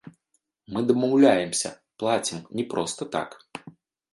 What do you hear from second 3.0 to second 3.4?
так.